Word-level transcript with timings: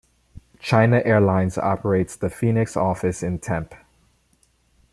China 0.59 0.99
Airlines 1.05 1.59
operates 1.59 2.15
the 2.15 2.31
Phoenix 2.31 2.75
office 2.75 3.21
in 3.21 3.37
Tempe. 3.37 3.77